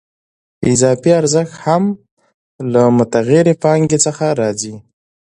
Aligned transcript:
اضافي 0.71 1.09
ارزښت 1.19 1.53
هم 1.65 1.83
له 2.73 2.83
متغیرې 2.97 3.53
پانګې 3.63 3.99
څخه 4.05 4.25
راځي 4.41 4.75